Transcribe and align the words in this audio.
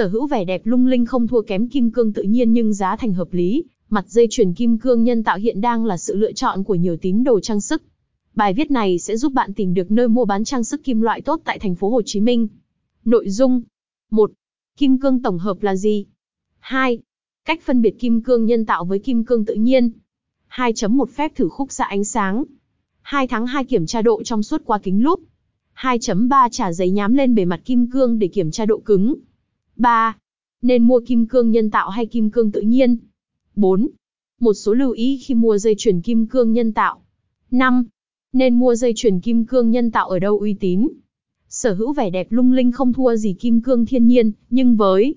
Sở 0.00 0.08
hữu 0.08 0.26
vẻ 0.26 0.44
đẹp 0.44 0.60
lung 0.64 0.86
linh 0.86 1.06
không 1.06 1.26
thua 1.26 1.42
kém 1.42 1.68
kim 1.68 1.90
cương 1.90 2.12
tự 2.12 2.22
nhiên 2.22 2.52
nhưng 2.52 2.72
giá 2.72 2.96
thành 2.96 3.12
hợp 3.12 3.28
lý, 3.32 3.64
mặt 3.90 4.04
dây 4.08 4.26
chuyền 4.30 4.54
kim 4.54 4.78
cương 4.78 5.04
nhân 5.04 5.24
tạo 5.24 5.38
hiện 5.38 5.60
đang 5.60 5.84
là 5.84 5.96
sự 5.96 6.14
lựa 6.16 6.32
chọn 6.32 6.64
của 6.64 6.74
nhiều 6.74 6.96
tín 6.96 7.24
đồ 7.24 7.40
trang 7.40 7.60
sức. 7.60 7.82
Bài 8.34 8.54
viết 8.54 8.70
này 8.70 8.98
sẽ 8.98 9.16
giúp 9.16 9.32
bạn 9.32 9.54
tìm 9.54 9.74
được 9.74 9.90
nơi 9.90 10.08
mua 10.08 10.24
bán 10.24 10.44
trang 10.44 10.64
sức 10.64 10.84
kim 10.84 11.00
loại 11.00 11.20
tốt 11.20 11.40
tại 11.44 11.58
thành 11.58 11.74
phố 11.74 11.90
Hồ 11.90 12.02
Chí 12.04 12.20
Minh. 12.20 12.48
Nội 13.04 13.30
dung 13.30 13.62
1. 14.10 14.30
Kim 14.76 14.98
cương 14.98 15.22
tổng 15.22 15.38
hợp 15.38 15.62
là 15.62 15.76
gì? 15.76 16.06
2. 16.58 16.98
Cách 17.44 17.60
phân 17.62 17.82
biệt 17.82 17.98
kim 17.98 18.22
cương 18.22 18.46
nhân 18.46 18.66
tạo 18.66 18.84
với 18.84 18.98
kim 18.98 19.24
cương 19.24 19.44
tự 19.44 19.54
nhiên. 19.54 19.90
2.1 20.50 21.04
phép 21.06 21.32
thử 21.34 21.48
khúc 21.48 21.72
xạ 21.72 21.84
ánh 21.84 22.04
sáng. 22.04 22.44
2 23.02 23.26
tháng 23.26 23.46
2 23.46 23.64
kiểm 23.64 23.86
tra 23.86 24.02
độ 24.02 24.22
trong 24.22 24.42
suốt 24.42 24.62
qua 24.64 24.78
kính 24.78 25.02
lúp. 25.02 25.20
2.3 25.76 26.48
trả 26.52 26.72
giấy 26.72 26.90
nhám 26.90 27.14
lên 27.14 27.34
bề 27.34 27.44
mặt 27.44 27.60
kim 27.64 27.90
cương 27.90 28.18
để 28.18 28.28
kiểm 28.28 28.50
tra 28.50 28.66
độ 28.66 28.78
cứng. 28.78 29.14
3. 29.80 30.16
Nên 30.62 30.82
mua 30.82 31.00
kim 31.06 31.26
cương 31.26 31.50
nhân 31.50 31.70
tạo 31.70 31.90
hay 31.90 32.06
kim 32.06 32.30
cương 32.30 32.52
tự 32.52 32.60
nhiên? 32.60 32.96
4. 33.56 33.88
Một 34.40 34.54
số 34.54 34.74
lưu 34.74 34.90
ý 34.90 35.18
khi 35.22 35.34
mua 35.34 35.58
dây 35.58 35.74
chuyền 35.78 36.00
kim 36.00 36.26
cương 36.26 36.52
nhân 36.52 36.72
tạo. 36.72 37.02
5. 37.50 37.84
Nên 38.32 38.54
mua 38.54 38.74
dây 38.74 38.92
chuyền 38.96 39.20
kim 39.20 39.46
cương 39.46 39.70
nhân 39.70 39.90
tạo 39.90 40.08
ở 40.08 40.18
đâu 40.18 40.38
uy 40.38 40.54
tín? 40.54 40.88
Sở 41.48 41.74
hữu 41.74 41.92
vẻ 41.92 42.10
đẹp 42.10 42.26
lung 42.30 42.52
linh 42.52 42.72
không 42.72 42.92
thua 42.92 43.16
gì 43.16 43.32
kim 43.32 43.60
cương 43.60 43.86
thiên 43.86 44.06
nhiên, 44.06 44.32
nhưng 44.50 44.76
với 44.76 45.14